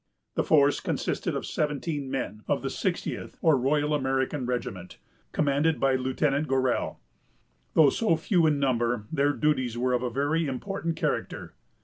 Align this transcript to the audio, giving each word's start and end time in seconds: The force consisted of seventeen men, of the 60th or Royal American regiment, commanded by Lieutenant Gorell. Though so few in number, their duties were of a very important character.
The 0.33 0.43
force 0.43 0.79
consisted 0.79 1.35
of 1.35 1.45
seventeen 1.45 2.09
men, 2.09 2.41
of 2.47 2.63
the 2.63 2.69
60th 2.69 3.35
or 3.39 3.55
Royal 3.55 3.93
American 3.93 4.47
regiment, 4.47 4.97
commanded 5.31 5.79
by 5.79 5.93
Lieutenant 5.93 6.47
Gorell. 6.47 6.97
Though 7.75 7.91
so 7.91 8.15
few 8.15 8.47
in 8.47 8.57
number, 8.57 9.05
their 9.11 9.31
duties 9.33 9.77
were 9.77 9.93
of 9.93 10.01
a 10.01 10.09
very 10.09 10.47
important 10.47 10.95
character. 10.95 11.53